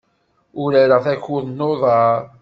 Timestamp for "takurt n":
1.05-1.65